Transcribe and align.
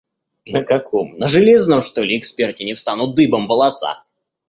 На 0.47 0.63
каком— 0.63 1.15
на 1.19 1.27
железном, 1.27 1.83
что 1.83 2.01
ли, 2.01 2.17
эксперте 2.17 2.65
не 2.65 2.73
встанут 2.73 3.13
дыбом 3.13 3.45
волоса? 3.45 4.03